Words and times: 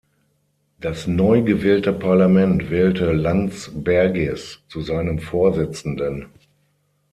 Das 0.79 1.05
neu 1.05 1.43
gewählte 1.43 1.93
Parlament 1.93 2.71
wählte 2.71 3.11
Landsbergis 3.13 4.57
zu 4.67 4.81
seinem 4.81 5.19
Vorsitzenden. 5.19 6.25